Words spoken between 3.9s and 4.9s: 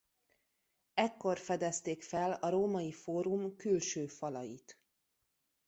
falait.